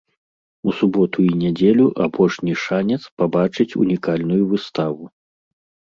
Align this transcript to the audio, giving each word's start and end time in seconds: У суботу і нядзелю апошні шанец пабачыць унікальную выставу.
У 0.69 0.71
суботу 0.77 1.19
і 1.25 1.33
нядзелю 1.41 1.85
апошні 2.07 2.53
шанец 2.63 2.99
пабачыць 3.23 3.69
унікальную 3.85 4.43
выставу. 4.55 5.03